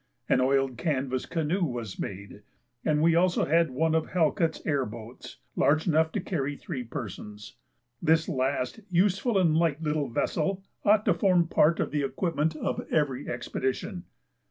An 0.27 0.41
oiled 0.41 0.79
canvass 0.79 1.27
canoe 1.27 1.63
was 1.63 1.99
made, 1.99 2.41
and 2.83 3.03
we 3.03 3.13
also 3.13 3.45
had 3.45 3.69
one 3.69 3.93
of 3.93 4.07
Halkett's 4.07 4.59
air 4.65 4.83
boats, 4.83 5.37
large 5.55 5.85
enough 5.87 6.11
to 6.13 6.19
carry 6.19 6.55
three 6.57 6.83
persons. 6.83 7.57
This 8.01 8.27
last 8.27 8.79
useful 8.89 9.37
and 9.37 9.55
light 9.55 9.83
little 9.83 10.09
vessel 10.09 10.63
ought 10.83 11.05
to 11.05 11.13
form 11.13 11.47
part 11.47 11.79
of 11.79 11.91
the 11.91 12.01
equipment 12.01 12.55
of 12.55 12.81
every 12.89 13.29
expedition. 13.29 14.05